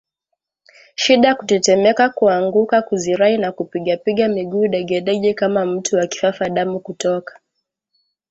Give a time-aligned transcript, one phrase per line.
[0.95, 7.39] shida kutetemeka kuanguka kuzirai na kupigapiga miguu degedege kama mtu wa kifafa damu kutoka